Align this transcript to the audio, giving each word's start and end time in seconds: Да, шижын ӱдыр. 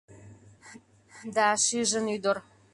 Да, 1.35 1.47
шижын 1.65 2.05
ӱдыр. 2.15 2.37